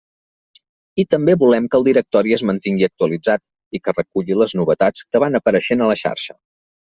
[1.01, 3.45] I també volem que el directori es mantingui actualitzat
[3.79, 6.37] i que reculli les novetats que van apareixent a la xarxa.